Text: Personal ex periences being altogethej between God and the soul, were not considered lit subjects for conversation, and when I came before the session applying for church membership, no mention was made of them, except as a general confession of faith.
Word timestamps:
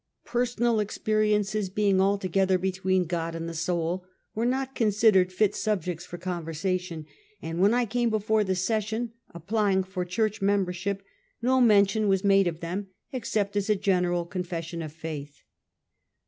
Personal 0.25 0.79
ex 0.79 0.97
periences 0.97 1.71
being 1.71 1.97
altogethej 1.97 2.59
between 2.59 3.05
God 3.05 3.35
and 3.35 3.47
the 3.47 3.53
soul, 3.53 4.03
were 4.33 4.47
not 4.47 4.73
considered 4.73 5.31
lit 5.39 5.53
subjects 5.53 6.07
for 6.07 6.17
conversation, 6.17 7.05
and 7.39 7.59
when 7.61 7.75
I 7.75 7.85
came 7.85 8.09
before 8.09 8.43
the 8.43 8.55
session 8.55 9.11
applying 9.29 9.83
for 9.83 10.03
church 10.03 10.41
membership, 10.41 11.03
no 11.39 11.61
mention 11.61 12.07
was 12.07 12.23
made 12.23 12.47
of 12.47 12.61
them, 12.61 12.87
except 13.11 13.55
as 13.55 13.69
a 13.69 13.75
general 13.75 14.25
confession 14.25 14.81
of 14.81 14.91
faith. 14.91 15.43